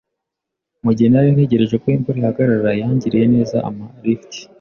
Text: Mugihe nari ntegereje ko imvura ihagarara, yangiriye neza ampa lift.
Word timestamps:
Mugihe 0.83 1.07
nari 1.09 1.29
ntegereje 1.35 1.75
ko 1.81 1.87
imvura 1.95 2.17
ihagarara, 2.19 2.69
yangiriye 2.81 3.25
neza 3.35 3.55
ampa 3.67 3.87
lift. 4.05 4.31